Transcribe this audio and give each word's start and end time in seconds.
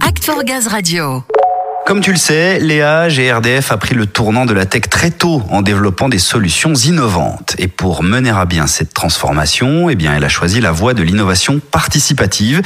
Act 0.00 0.24
for 0.24 0.42
Gaz 0.42 0.66
Radio. 0.66 1.22
Comme 1.86 2.00
tu 2.00 2.10
le 2.10 2.16
sais, 2.16 2.58
Léa, 2.58 3.06
GRDF 3.08 3.70
a 3.70 3.76
pris 3.76 3.94
le 3.94 4.06
tournant 4.06 4.44
de 4.44 4.52
la 4.52 4.66
tech 4.66 4.90
très 4.90 5.12
tôt 5.12 5.40
en 5.50 5.62
développant 5.62 6.08
des 6.08 6.18
solutions 6.18 6.74
innovantes. 6.74 7.54
Et 7.58 7.68
pour 7.68 8.02
mener 8.02 8.30
à 8.30 8.44
bien 8.44 8.66
cette 8.66 8.92
transformation, 8.92 9.88
eh 9.88 9.94
bien, 9.94 10.16
elle 10.16 10.24
a 10.24 10.28
choisi 10.28 10.60
la 10.60 10.72
voie 10.72 10.94
de 10.94 11.04
l'innovation 11.04 11.60
participative, 11.70 12.60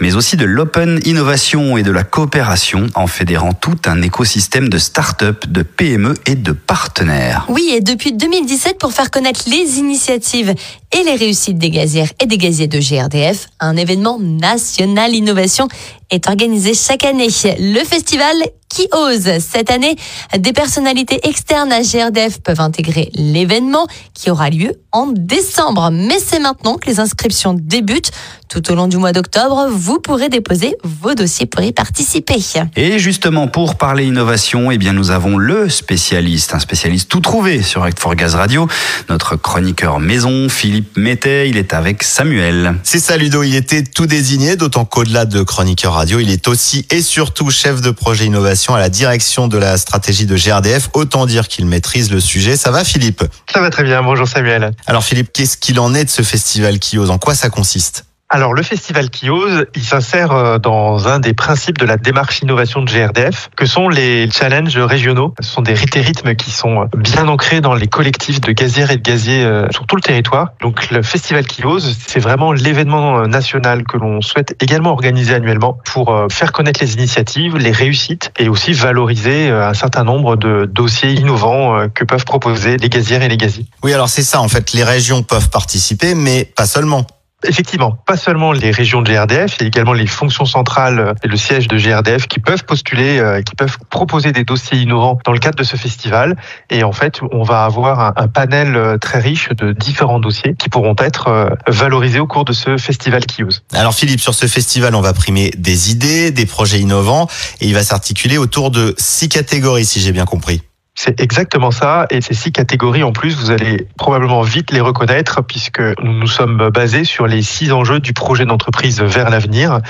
mais 0.00 0.16
aussi 0.16 0.36
de 0.36 0.44
l'open 0.44 0.98
innovation 1.04 1.76
et 1.76 1.84
de 1.84 1.92
la 1.92 2.02
coopération 2.02 2.88
en 2.96 3.06
fédérant 3.06 3.52
tout 3.52 3.78
un 3.86 4.02
écosystème 4.02 4.68
de 4.68 4.78
start-up, 4.78 5.46
de 5.46 5.62
PME 5.62 6.14
et 6.26 6.34
de 6.34 6.50
partenaires. 6.50 7.46
Oui, 7.50 7.70
et 7.72 7.80
depuis 7.80 8.12
2017, 8.12 8.78
pour 8.78 8.92
faire 8.92 9.12
connaître 9.12 9.42
les 9.46 9.78
initiatives 9.78 10.52
et 10.90 11.04
les 11.04 11.14
réussites 11.14 11.58
des 11.58 11.70
gazières 11.70 12.10
et 12.20 12.26
des 12.26 12.38
gaziers 12.38 12.66
de 12.66 12.80
GRDF, 12.80 13.46
un 13.60 13.76
événement 13.76 14.18
national 14.18 15.14
innovation 15.14 15.68
est 16.10 16.28
organisé 16.28 16.74
chaque 16.74 17.04
année. 17.04 17.28
Le 17.58 17.84
festival 17.84 18.36
qui 18.74 18.88
ose. 18.92 19.30
Cette 19.38 19.70
année, 19.70 19.94
des 20.36 20.52
personnalités 20.52 21.20
externes 21.28 21.70
à 21.70 21.82
GRDF 21.82 22.40
peuvent 22.40 22.60
intégrer 22.60 23.10
l'événement 23.14 23.86
qui 24.14 24.30
aura 24.30 24.50
lieu 24.50 24.72
en 24.90 25.06
décembre. 25.06 25.90
Mais 25.92 26.18
c'est 26.18 26.40
maintenant 26.40 26.76
que 26.76 26.88
les 26.88 26.98
inscriptions 26.98 27.54
débutent. 27.54 28.10
Tout 28.48 28.70
au 28.70 28.74
long 28.74 28.86
du 28.86 28.98
mois 28.98 29.12
d'octobre, 29.12 29.68
vous 29.70 29.98
pourrez 29.98 30.28
déposer 30.28 30.76
vos 30.84 31.14
dossiers 31.14 31.46
pour 31.46 31.62
y 31.62 31.72
participer. 31.72 32.34
Et 32.76 32.98
justement, 32.98 33.48
pour 33.48 33.76
parler 33.76 34.06
innovation, 34.06 34.70
eh 34.70 34.78
bien, 34.78 34.92
nous 34.92 35.10
avons 35.10 35.36
le 35.36 35.68
spécialiste, 35.68 36.54
un 36.54 36.58
spécialiste 36.58 37.08
tout 37.08 37.20
trouvé 37.20 37.62
sur 37.62 37.82
Act 37.82 37.98
for 37.98 38.14
Gaz 38.14 38.34
Radio, 38.34 38.68
notre 39.08 39.36
chroniqueur 39.36 39.98
maison, 40.00 40.48
Philippe 40.48 40.96
Métet. 40.96 41.48
Il 41.48 41.56
est 41.56 41.74
avec 41.74 42.02
Samuel. 42.02 42.76
C'est 42.82 42.98
ça, 42.98 43.16
Ludo. 43.16 43.42
Il 43.42 43.54
était 43.54 43.82
tout 43.82 44.06
désigné, 44.06 44.56
d'autant 44.56 44.84
qu'au-delà 44.84 45.26
de 45.26 45.42
chroniqueur 45.42 45.94
radio, 45.94 46.20
il 46.20 46.30
est 46.30 46.48
aussi 46.48 46.86
et 46.90 47.02
surtout 47.02 47.50
chef 47.50 47.80
de 47.80 47.90
projet 47.90 48.26
innovation 48.26 48.63
à 48.72 48.78
la 48.78 48.88
direction 48.88 49.48
de 49.48 49.58
la 49.58 49.76
stratégie 49.76 50.24
de 50.24 50.36
GRDF. 50.36 50.88
Autant 50.94 51.26
dire 51.26 51.48
qu'il 51.48 51.66
maîtrise 51.66 52.10
le 52.10 52.20
sujet. 52.20 52.56
Ça 52.56 52.70
va, 52.70 52.84
Philippe? 52.84 53.24
Ça 53.52 53.60
va 53.60 53.68
très 53.68 53.82
bien. 53.82 54.02
Bonjour, 54.02 54.28
Samuel. 54.28 54.70
Alors, 54.86 55.04
Philippe, 55.04 55.32
qu'est-ce 55.32 55.56
qu'il 55.56 55.78
en 55.80 55.92
est 55.94 56.04
de 56.04 56.10
ce 56.10 56.22
festival 56.22 56.78
qui 56.78 56.96
ose? 56.96 57.10
En 57.10 57.18
quoi 57.18 57.34
ça 57.34 57.50
consiste? 57.50 58.06
Alors 58.30 58.54
le 58.54 58.62
festival 58.62 59.10
qui 59.10 59.28
ose, 59.28 59.66
il 59.76 59.82
s'insère 59.84 60.32
euh, 60.32 60.58
dans 60.58 61.08
un 61.08 61.20
des 61.20 61.34
principes 61.34 61.78
de 61.78 61.84
la 61.84 61.96
démarche 61.96 62.40
innovation 62.40 62.82
de 62.82 62.90
GRDF, 62.90 63.50
que 63.54 63.66
sont 63.66 63.88
les 63.88 64.30
challenges 64.30 64.76
régionaux. 64.78 65.34
Ce 65.40 65.50
sont 65.50 65.62
des 65.62 65.74
rythmes 65.74 66.34
qui 66.34 66.50
sont 66.50 66.88
bien 66.96 67.28
ancrés 67.28 67.60
dans 67.60 67.74
les 67.74 67.86
collectifs 67.86 68.40
de 68.40 68.52
gazières 68.52 68.90
et 68.90 68.96
de 68.96 69.02
gaziers 69.02 69.44
euh, 69.44 69.68
sur 69.70 69.86
tout 69.86 69.94
le 69.94 70.02
territoire. 70.02 70.48
Donc 70.62 70.90
le 70.90 71.02
festival 71.02 71.46
qui 71.46 71.64
ose, 71.64 71.96
c'est 72.06 72.18
vraiment 72.18 72.52
l'événement 72.52 73.18
euh, 73.18 73.26
national 73.26 73.84
que 73.84 73.98
l'on 73.98 74.20
souhaite 74.22 74.56
également 74.60 74.90
organiser 74.90 75.34
annuellement 75.34 75.78
pour 75.84 76.26
faire 76.30 76.52
connaître 76.52 76.80
les 76.80 76.94
initiatives, 76.94 77.56
les 77.56 77.72
réussites 77.72 78.32
et 78.38 78.48
aussi 78.48 78.72
valoriser 78.72 79.50
un 79.50 79.74
certain 79.74 80.04
nombre 80.04 80.36
de 80.36 80.64
dossiers 80.64 81.12
innovants 81.12 81.88
que 81.94 82.04
peuvent 82.04 82.24
proposer 82.24 82.76
les 82.78 82.88
gazières 82.88 83.22
et 83.22 83.28
les 83.28 83.36
gaziers. 83.36 83.66
Oui, 83.82 83.92
alors 83.92 84.08
c'est 84.08 84.22
ça 84.22 84.40
en 84.40 84.48
fait, 84.48 84.72
les 84.72 84.84
régions 84.84 85.22
peuvent 85.22 85.50
participer, 85.50 86.14
mais 86.14 86.44
pas 86.44 86.66
seulement. 86.66 87.06
Effectivement, 87.46 87.92
pas 88.06 88.16
seulement 88.16 88.52
les 88.52 88.70
régions 88.70 89.02
de 89.02 89.12
GRDF, 89.12 89.56
il 89.58 89.62
y 89.62 89.64
a 89.64 89.68
également 89.68 89.92
les 89.92 90.06
fonctions 90.06 90.44
centrales 90.44 91.14
et 91.22 91.28
le 91.28 91.36
siège 91.36 91.68
de 91.68 91.76
GRDF 91.76 92.26
qui 92.26 92.40
peuvent 92.40 92.64
postuler, 92.64 93.18
euh, 93.18 93.42
qui 93.42 93.54
peuvent 93.54 93.76
proposer 93.90 94.32
des 94.32 94.44
dossiers 94.44 94.78
innovants 94.78 95.18
dans 95.24 95.32
le 95.32 95.38
cadre 95.38 95.56
de 95.56 95.64
ce 95.64 95.76
festival. 95.76 96.36
Et 96.70 96.84
en 96.84 96.92
fait, 96.92 97.20
on 97.32 97.42
va 97.42 97.64
avoir 97.64 98.14
un, 98.16 98.28
panel 98.28 98.76
euh, 98.76 98.98
très 98.98 99.20
riche 99.20 99.50
de 99.50 99.72
différents 99.72 100.20
dossiers 100.20 100.54
qui 100.58 100.68
pourront 100.68 100.96
être 100.98 101.28
euh, 101.28 101.50
valorisés 101.66 102.20
au 102.20 102.26
cours 102.26 102.44
de 102.44 102.52
ce 102.52 102.76
festival 102.76 103.24
Kios. 103.26 103.60
Alors 103.72 103.94
Philippe, 103.94 104.20
sur 104.20 104.34
ce 104.34 104.46
festival, 104.46 104.94
on 104.94 105.00
va 105.00 105.12
primer 105.12 105.50
des 105.56 105.90
idées, 105.90 106.30
des 106.30 106.46
projets 106.46 106.80
innovants 106.80 107.28
et 107.60 107.66
il 107.66 107.74
va 107.74 107.82
s'articuler 107.82 108.38
autour 108.38 108.70
de 108.70 108.94
six 108.98 109.28
catégories, 109.28 109.84
si 109.84 110.00
j'ai 110.00 110.12
bien 110.12 110.24
compris. 110.24 110.62
C'est 110.96 111.20
exactement 111.20 111.72
ça. 111.72 112.06
Et 112.10 112.20
ces 112.20 112.34
six 112.34 112.52
catégories, 112.52 113.02
en 113.02 113.12
plus, 113.12 113.34
vous 113.34 113.50
allez 113.50 113.88
probablement 113.98 114.42
vite 114.42 114.70
les 114.70 114.80
reconnaître 114.80 115.42
puisque 115.42 115.80
nous 115.80 116.12
nous 116.12 116.28
sommes 116.28 116.70
basés 116.70 117.04
sur 117.04 117.26
les 117.26 117.42
six 117.42 117.72
enjeux 117.72 117.98
du 117.98 118.12
projet 118.12 118.46
d'entreprise 118.46 119.00
vers 119.02 119.28
l'avenir, 119.28 119.80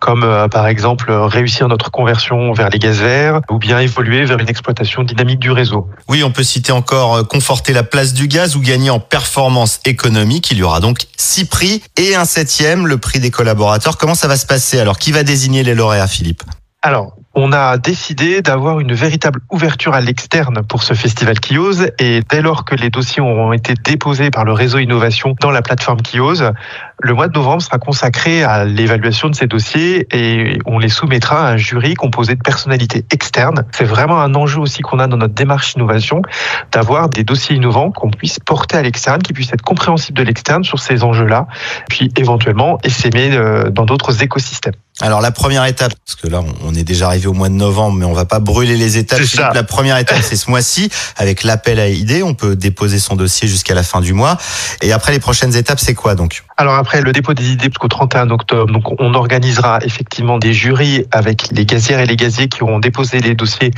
comme 0.00 0.24
euh, 0.24 0.48
par 0.48 0.66
exemple 0.66 1.12
réussir 1.12 1.68
notre 1.68 1.92
conversion 1.92 2.52
vers 2.52 2.70
les 2.70 2.80
gaz 2.80 3.00
verts 3.00 3.40
ou 3.50 3.58
bien 3.58 3.78
évoluer 3.78 4.24
vers 4.24 4.40
une 4.40 4.48
exploitation 4.48 5.04
dynamique 5.04 5.38
du 5.38 5.52
réseau. 5.52 5.88
Oui, 6.08 6.24
on 6.24 6.32
peut 6.32 6.42
citer 6.42 6.72
encore 6.72 7.14
euh, 7.14 7.22
conforter 7.22 7.72
la 7.72 7.84
place 7.84 8.12
du 8.12 8.26
gaz 8.26 8.56
ou 8.56 8.60
gagner 8.60 8.90
en 8.90 9.00
performance 9.00 9.80
économique. 9.84 10.50
Il 10.50 10.58
y 10.58 10.64
aura 10.64 10.80
donc 10.80 11.02
six 11.16 11.44
prix 11.44 11.82
et 11.96 12.16
un 12.16 12.24
septième, 12.24 12.88
le 12.88 12.98
prix 12.98 13.20
des 13.20 13.30
collaborateurs. 13.30 13.96
Comment 13.96 14.16
ça 14.16 14.26
va 14.26 14.36
se 14.36 14.46
passer? 14.46 14.80
Alors, 14.80 14.98
qui 14.98 15.12
va 15.12 15.22
désigner 15.22 15.62
les 15.62 15.76
lauréats, 15.76 16.08
Philippe? 16.08 16.42
Alors, 16.82 17.14
on 17.40 17.52
a 17.52 17.78
décidé 17.78 18.42
d'avoir 18.42 18.80
une 18.80 18.92
véritable 18.92 19.38
ouverture 19.52 19.94
à 19.94 20.00
l'externe 20.00 20.62
pour 20.68 20.82
ce 20.82 20.94
festival 20.94 21.38
Kios 21.38 21.84
et 22.00 22.20
dès 22.28 22.42
lors 22.42 22.64
que 22.64 22.74
les 22.74 22.90
dossiers 22.90 23.22
auront 23.22 23.52
été 23.52 23.74
déposés 23.74 24.32
par 24.32 24.44
le 24.44 24.52
réseau 24.52 24.78
innovation 24.78 25.36
dans 25.40 25.52
la 25.52 25.62
plateforme 25.62 26.02
Kios, 26.02 26.42
le 27.00 27.14
mois 27.14 27.28
de 27.28 27.32
novembre 27.34 27.62
sera 27.62 27.78
consacré 27.78 28.42
à 28.42 28.64
l'évaluation 28.64 29.28
de 29.28 29.36
ces 29.36 29.46
dossiers 29.46 30.08
et 30.10 30.58
on 30.66 30.80
les 30.80 30.88
soumettra 30.88 31.46
à 31.46 31.52
un 31.52 31.56
jury 31.56 31.94
composé 31.94 32.34
de 32.34 32.42
personnalités 32.42 33.04
externes. 33.12 33.64
C'est 33.70 33.84
vraiment 33.84 34.20
un 34.20 34.34
enjeu 34.34 34.58
aussi 34.58 34.82
qu'on 34.82 34.98
a 34.98 35.06
dans 35.06 35.16
notre 35.16 35.34
démarche 35.34 35.74
innovation 35.74 36.22
d'avoir 36.72 37.08
des 37.08 37.22
dossiers 37.22 37.54
innovants 37.54 37.92
qu'on 37.92 38.10
puisse 38.10 38.40
porter 38.40 38.78
à 38.78 38.82
l'externe, 38.82 39.22
qui 39.22 39.32
puissent 39.32 39.52
être 39.52 39.62
compréhensibles 39.62 40.18
de 40.18 40.24
l'externe 40.24 40.64
sur 40.64 40.80
ces 40.80 41.04
enjeux-là, 41.04 41.46
puis 41.88 42.12
éventuellement 42.16 42.80
essaimer 42.82 43.30
euh, 43.32 43.70
dans 43.70 43.84
d'autres 43.84 44.24
écosystèmes. 44.24 44.74
Alors 45.00 45.20
la 45.20 45.30
première 45.30 45.64
étape, 45.64 45.92
parce 46.04 46.16
que 46.16 46.26
là 46.26 46.42
on 46.64 46.74
est 46.74 46.82
déjà 46.82 47.06
arrivé 47.06 47.28
au 47.28 47.32
mois 47.32 47.48
de 47.48 47.54
novembre, 47.54 47.96
mais 47.96 48.04
on 48.04 48.12
va 48.12 48.24
pas 48.24 48.40
brûler 48.40 48.76
les 48.76 48.98
étapes. 48.98 49.20
La 49.54 49.62
première 49.62 49.96
étape 49.96 50.18
c'est 50.22 50.34
ce 50.34 50.50
mois-ci 50.50 50.90
avec 51.16 51.44
l'appel 51.44 51.78
à 51.78 51.88
idées. 51.88 52.24
On 52.24 52.34
peut 52.34 52.56
déposer 52.56 52.98
son 52.98 53.14
dossier 53.14 53.46
jusqu'à 53.46 53.74
la 53.74 53.84
fin 53.84 54.00
du 54.00 54.12
mois. 54.12 54.38
Et 54.82 54.92
après 54.92 55.12
les 55.12 55.20
prochaines 55.20 55.54
étapes, 55.54 55.78
c'est 55.78 55.94
quoi 55.94 56.16
donc? 56.16 56.42
Alors 56.56 56.74
après 56.74 57.00
le 57.00 57.12
dépôt 57.12 57.32
des 57.32 57.52
idées 57.52 57.66
jusqu'au 57.66 57.86
31 57.86 58.30
octobre, 58.30 58.72
donc 58.72 59.00
on 59.00 59.14
organisera 59.14 59.78
effectivement 59.82 60.38
des 60.38 60.52
jurys 60.52 61.06
avec 61.12 61.48
les 61.52 61.64
gazières 61.64 62.00
et 62.00 62.06
les 62.06 62.16
gaziers 62.16 62.48
qui 62.48 62.64
auront 62.64 62.80
déposé 62.80 63.20
les 63.20 63.36
dossiers 63.36 63.70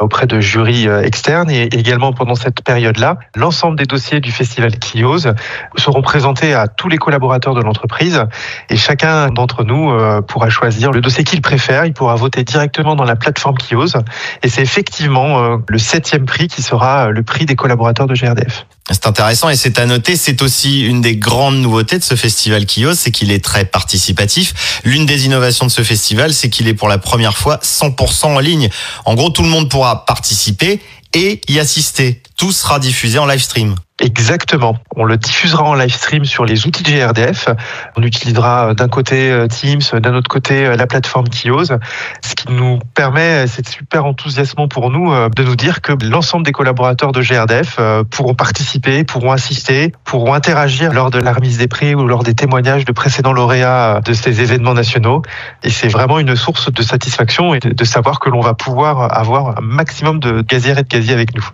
auprès 0.00 0.26
de 0.26 0.40
jurys 0.40 0.88
euh, 0.88 1.02
externes 1.02 1.50
et 1.52 1.66
également 1.66 2.12
pendant 2.12 2.34
cette 2.34 2.64
période-là, 2.64 3.18
l'ensemble 3.36 3.78
des 3.78 3.86
dossiers 3.86 4.18
du 4.18 4.32
festival 4.32 4.72
Kios 4.80 5.28
seront 5.76 6.02
présentés 6.02 6.52
à 6.52 6.66
tous 6.66 6.88
les 6.88 6.98
collaborateurs 6.98 7.54
de 7.54 7.60
l'entreprise 7.60 8.24
et 8.70 8.76
chacun 8.76 9.28
d'entre 9.28 9.62
nous 9.62 9.92
euh, 9.92 10.20
pourra 10.20 10.48
choisir 10.48 10.63
choisir 10.64 10.92
le 10.92 11.02
dossier 11.02 11.24
qu'il 11.24 11.42
préfère. 11.42 11.84
Il 11.84 11.92
pourra 11.92 12.14
voter 12.14 12.42
directement 12.42 12.96
dans 12.96 13.04
la 13.04 13.16
plateforme 13.16 13.56
Kios. 13.58 13.98
Et 14.42 14.48
c'est 14.48 14.62
effectivement 14.62 15.38
euh, 15.38 15.56
le 15.68 15.76
septième 15.76 16.24
prix 16.24 16.48
qui 16.48 16.62
sera 16.62 17.08
euh, 17.08 17.10
le 17.10 17.22
prix 17.22 17.44
des 17.44 17.54
collaborateurs 17.54 18.06
de 18.06 18.14
GRDF. 18.14 18.64
C'est 18.90 19.06
intéressant 19.06 19.50
et 19.50 19.56
c'est 19.56 19.78
à 19.78 19.84
noter, 19.84 20.16
c'est 20.16 20.40
aussi 20.40 20.86
une 20.86 21.02
des 21.02 21.16
grandes 21.16 21.58
nouveautés 21.58 21.98
de 21.98 22.04
ce 22.04 22.14
festival 22.14 22.64
Kios, 22.64 22.94
c'est 22.94 23.10
qu'il 23.10 23.30
est 23.30 23.44
très 23.44 23.66
participatif. 23.66 24.80
L'une 24.84 25.04
des 25.04 25.26
innovations 25.26 25.66
de 25.66 25.70
ce 25.70 25.82
festival, 25.82 26.32
c'est 26.32 26.48
qu'il 26.48 26.66
est 26.66 26.74
pour 26.74 26.88
la 26.88 26.98
première 26.98 27.36
fois 27.36 27.58
100% 27.62 28.26
en 28.26 28.38
ligne. 28.38 28.70
En 29.04 29.14
gros, 29.14 29.28
tout 29.28 29.42
le 29.42 29.48
monde 29.48 29.68
pourra 29.68 30.06
participer 30.06 30.80
et 31.12 31.42
y 31.48 31.58
assister. 31.58 32.22
Tout 32.38 32.52
sera 32.52 32.78
diffusé 32.78 33.18
en 33.18 33.26
live 33.26 33.42
stream. 33.42 33.74
Exactement. 34.00 34.76
On 34.96 35.04
le 35.04 35.16
diffusera 35.16 35.62
en 35.62 35.74
live 35.74 35.94
stream 35.94 36.24
sur 36.24 36.44
les 36.44 36.66
outils 36.66 36.82
de 36.82 36.90
GRDF. 36.90 37.48
On 37.96 38.02
utilisera 38.02 38.70
euh, 38.70 38.74
d'un 38.74 38.88
côté 38.88 39.30
euh, 39.30 39.46
Teams, 39.46 40.00
d'un 40.00 40.16
autre 40.16 40.28
côté 40.28 40.66
euh, 40.66 40.76
la 40.76 40.88
plateforme 40.88 41.28
Kios, 41.28 41.66
ce 41.66 42.34
qui 42.34 42.50
nous 42.50 42.80
permet, 42.94 43.46
c'est 43.46 43.68
super 43.68 44.04
enthousiasmant 44.04 44.66
pour 44.66 44.90
nous, 44.90 45.12
de 45.30 45.42
nous 45.44 45.54
dire 45.54 45.80
que 45.80 45.92
l'ensemble 46.04 46.44
des 46.44 46.50
collaborateurs 46.50 47.12
de 47.12 47.22
GRDF 47.22 47.78
pourront 48.10 48.34
participer, 48.34 49.04
pourront 49.04 49.30
assister, 49.30 49.92
pourront 50.04 50.34
interagir 50.34 50.92
lors 50.92 51.10
de 51.10 51.18
la 51.18 51.32
remise 51.32 51.58
des 51.58 51.68
prix 51.68 51.94
ou 51.94 52.06
lors 52.06 52.24
des 52.24 52.34
témoignages 52.34 52.84
de 52.84 52.92
précédents 52.92 53.32
lauréats 53.32 54.00
de 54.04 54.12
ces 54.12 54.40
événements 54.40 54.74
nationaux. 54.74 55.22
Et 55.62 55.70
c'est 55.70 55.88
vraiment 55.88 56.18
une 56.18 56.34
source 56.36 56.72
de 56.72 56.82
satisfaction 56.82 57.54
et 57.54 57.60
de 57.60 57.84
savoir 57.84 58.18
que 58.18 58.28
l'on 58.28 58.40
va 58.40 58.54
pouvoir 58.54 59.16
avoir 59.16 59.58
un 59.58 59.62
maximum 59.62 60.18
de 60.18 60.42
gazières 60.42 60.78
et 60.78 60.82
de 60.82 60.88
gaziers 60.88 61.14
avec 61.14 61.34
nous. 61.34 61.48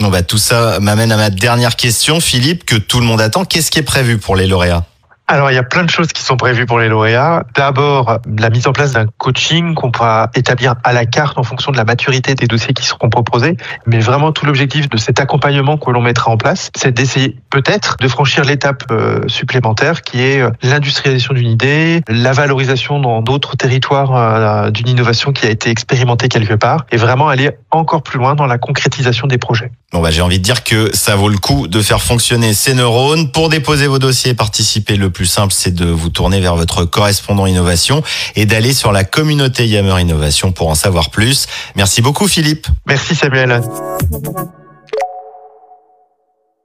Bon 0.00 0.08
bah 0.08 0.22
tout 0.22 0.38
ça 0.38 0.80
m'amène 0.80 1.12
à 1.12 1.16
ma 1.18 1.28
dernière 1.28 1.76
question, 1.76 2.20
Philippe, 2.20 2.64
que 2.64 2.76
tout 2.76 3.00
le 3.00 3.06
monde 3.06 3.20
attend. 3.20 3.44
Qu'est-ce 3.44 3.70
qui 3.70 3.78
est 3.78 3.82
prévu 3.82 4.16
pour 4.16 4.34
les 4.34 4.46
lauréats? 4.46 4.84
Alors, 5.30 5.52
il 5.52 5.54
y 5.54 5.58
a 5.58 5.62
plein 5.62 5.84
de 5.84 5.90
choses 5.90 6.08
qui 6.08 6.22
sont 6.22 6.36
prévues 6.36 6.66
pour 6.66 6.80
les 6.80 6.88
lauréats. 6.88 7.44
D'abord, 7.54 8.18
la 8.36 8.50
mise 8.50 8.66
en 8.66 8.72
place 8.72 8.90
d'un 8.90 9.06
coaching 9.18 9.76
qu'on 9.76 9.92
pourra 9.92 10.28
établir 10.34 10.74
à 10.82 10.92
la 10.92 11.06
carte 11.06 11.38
en 11.38 11.44
fonction 11.44 11.70
de 11.70 11.76
la 11.76 11.84
maturité 11.84 12.34
des 12.34 12.48
dossiers 12.48 12.74
qui 12.74 12.84
seront 12.84 13.08
proposés. 13.08 13.56
Mais 13.86 14.00
vraiment, 14.00 14.32
tout 14.32 14.44
l'objectif 14.44 14.88
de 14.88 14.96
cet 14.96 15.20
accompagnement 15.20 15.78
que 15.78 15.88
l'on 15.92 16.00
mettra 16.00 16.32
en 16.32 16.36
place, 16.36 16.72
c'est 16.74 16.90
d'essayer 16.90 17.36
peut-être 17.48 17.96
de 18.00 18.08
franchir 18.08 18.44
l'étape 18.44 18.82
euh, 18.90 19.20
supplémentaire 19.28 20.02
qui 20.02 20.20
est 20.20 20.40
euh, 20.40 20.50
l'industrialisation 20.62 21.32
d'une 21.32 21.50
idée, 21.50 22.02
la 22.08 22.32
valorisation 22.32 22.98
dans 22.98 23.22
d'autres 23.22 23.54
territoires 23.54 24.16
euh, 24.16 24.70
d'une 24.72 24.88
innovation 24.88 25.30
qui 25.30 25.46
a 25.46 25.50
été 25.50 25.70
expérimentée 25.70 26.28
quelque 26.28 26.54
part 26.54 26.86
et 26.90 26.96
vraiment 26.96 27.28
aller 27.28 27.50
encore 27.70 28.02
plus 28.02 28.18
loin 28.18 28.34
dans 28.34 28.46
la 28.46 28.58
concrétisation 28.58 29.26
des 29.26 29.38
projets. 29.38 29.70
Bon 29.92 30.00
bah 30.00 30.10
j'ai 30.10 30.22
envie 30.22 30.38
de 30.38 30.44
dire 30.44 30.64
que 30.64 30.94
ça 30.94 31.16
vaut 31.16 31.28
le 31.28 31.38
coup 31.38 31.66
de 31.66 31.82
faire 31.82 32.00
fonctionner 32.00 32.54
ces 32.54 32.74
neurones. 32.74 33.30
Pour 33.30 33.48
déposer 33.48 33.86
vos 33.86 33.98
dossiers 33.98 34.32
et 34.32 34.34
participer, 34.34 34.96
le 34.96 35.10
plus 35.10 35.26
simple 35.26 35.52
c'est 35.52 35.74
de 35.74 35.86
vous 35.86 36.10
tourner 36.10 36.40
vers 36.40 36.56
votre 36.56 36.84
correspondant 36.84 37.46
innovation 37.46 38.02
et 38.36 38.46
d'aller 38.46 38.72
sur 38.72 38.92
la 38.92 39.04
communauté 39.04 39.66
Yammer 39.66 40.00
Innovation 40.00 40.52
pour 40.52 40.68
en 40.68 40.74
savoir 40.74 41.10
plus. 41.10 41.46
Merci 41.76 42.02
beaucoup 42.02 42.28
Philippe. 42.28 42.66
Merci 42.86 43.14
Samuel. 43.14 43.60